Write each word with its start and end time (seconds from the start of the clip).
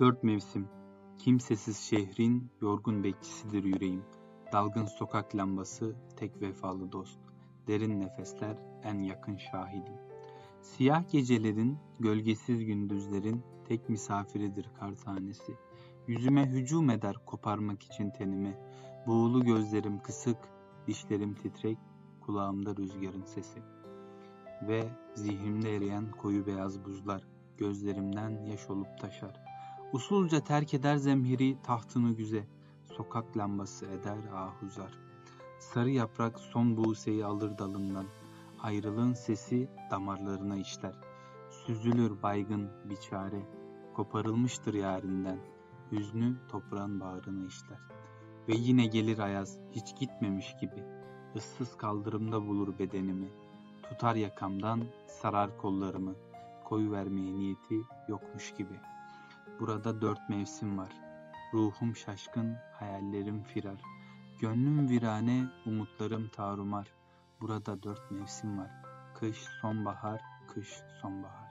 Dört 0.00 0.24
mevsim, 0.24 0.68
kimsesiz 1.18 1.78
şehrin 1.78 2.50
yorgun 2.60 3.04
bekçisidir 3.04 3.64
yüreğim. 3.64 4.04
Dalgın 4.52 4.86
sokak 4.86 5.36
lambası, 5.36 5.96
tek 6.16 6.40
vefalı 6.42 6.92
dost. 6.92 7.20
Derin 7.66 8.00
nefesler, 8.00 8.56
en 8.82 9.02
yakın 9.02 9.36
şahidim. 9.36 9.94
Siyah 10.62 11.10
gecelerin, 11.10 11.78
gölgesiz 12.00 12.64
gündüzlerin 12.64 13.42
tek 13.68 13.88
misafiridir 13.88 14.70
kar 14.80 14.94
tanesi. 14.94 15.54
Yüzüme 16.06 16.46
hücum 16.46 16.90
eder 16.90 17.16
koparmak 17.26 17.82
için 17.82 18.10
tenimi. 18.10 18.56
Buğulu 19.06 19.44
gözlerim 19.44 19.98
kısık, 20.02 20.38
dişlerim 20.86 21.34
titrek, 21.34 21.78
kulağımda 22.20 22.76
rüzgarın 22.76 23.24
sesi. 23.24 23.62
Ve 24.68 24.88
zihnimde 25.14 25.76
eriyen 25.76 26.10
koyu 26.10 26.46
beyaz 26.46 26.84
buzlar, 26.84 27.22
gözlerimden 27.58 28.44
yaş 28.44 28.70
olup 28.70 28.98
taşar. 29.00 29.55
Usulca 29.92 30.40
terk 30.40 30.74
eder 30.74 30.96
zemheri 30.96 31.62
tahtını 31.62 32.12
güze, 32.12 32.46
sokak 32.96 33.36
lambası 33.36 33.86
eder 33.86 34.18
ahuzar. 34.34 34.98
Sarı 35.58 35.90
yaprak 35.90 36.38
son 36.38 36.76
buğseyi 36.76 37.24
alır 37.24 37.58
dalından, 37.58 38.06
ayrılığın 38.62 39.12
sesi 39.12 39.68
damarlarına 39.90 40.56
işler. 40.56 40.94
Süzülür 41.50 42.22
baygın 42.22 42.70
biçare, 42.84 43.42
koparılmıştır 43.94 44.74
yarinden, 44.74 45.38
hüznü 45.92 46.36
toprağın 46.48 47.00
bağrına 47.00 47.46
işler. 47.46 47.78
Ve 48.48 48.54
yine 48.56 48.86
gelir 48.86 49.18
ayaz, 49.18 49.58
hiç 49.72 49.96
gitmemiş 50.00 50.56
gibi, 50.60 50.84
ıssız 51.36 51.76
kaldırımda 51.76 52.46
bulur 52.46 52.78
bedenimi, 52.78 53.28
tutar 53.82 54.14
yakamdan, 54.14 54.84
sarar 55.06 55.58
kollarımı, 55.58 56.14
koyu 56.64 56.92
vermeye 56.92 57.34
niyeti 57.34 57.80
yokmuş 58.08 58.54
gibi.'' 58.54 58.95
Burada 59.60 60.00
dört 60.00 60.28
mevsim 60.28 60.78
var. 60.78 60.92
Ruhum 61.52 61.96
şaşkın, 61.96 62.56
hayallerim 62.72 63.42
firar. 63.42 63.80
Gönlüm 64.40 64.88
virane, 64.88 65.44
umutlarım 65.66 66.28
tarumar. 66.28 66.86
Burada 67.40 67.82
dört 67.82 68.10
mevsim 68.10 68.58
var. 68.58 68.70
Kış, 69.14 69.38
sonbahar, 69.62 70.20
kış, 70.48 70.68
sonbahar. 71.02 71.45